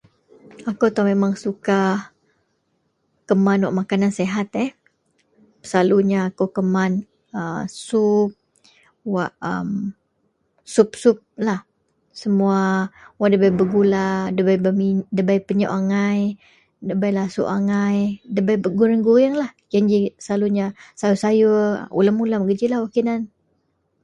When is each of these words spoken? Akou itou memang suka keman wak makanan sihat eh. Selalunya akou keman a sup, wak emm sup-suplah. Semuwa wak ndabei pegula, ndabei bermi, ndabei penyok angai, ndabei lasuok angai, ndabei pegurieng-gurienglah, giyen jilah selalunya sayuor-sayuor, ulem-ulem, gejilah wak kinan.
Akou 0.69 0.87
itou 0.89 1.05
memang 1.11 1.33
suka 1.45 1.79
keman 3.27 3.59
wak 3.65 3.77
makanan 3.81 4.11
sihat 4.19 4.47
eh. 4.65 4.69
Selalunya 5.69 6.19
akou 6.29 6.47
keman 6.57 6.91
a 7.39 7.41
sup, 7.85 8.29
wak 9.13 9.31
emm 9.51 9.69
sup-suplah. 10.73 11.59
Semuwa 12.19 12.61
wak 13.19 13.29
ndabei 13.29 13.53
pegula, 13.59 14.07
ndabei 14.33 14.57
bermi, 14.65 14.89
ndabei 15.13 15.39
penyok 15.47 15.75
angai, 15.77 16.21
ndabei 16.85 17.11
lasuok 17.17 17.51
angai, 17.57 17.97
ndabei 18.31 18.57
pegurieng-gurienglah, 18.63 19.51
giyen 19.69 19.85
jilah 19.91 20.13
selalunya 20.25 20.65
sayuor-sayuor, 20.99 21.65
ulem-ulem, 21.97 22.41
gejilah 22.49 22.79
wak 22.81 22.93
kinan. 22.95 23.21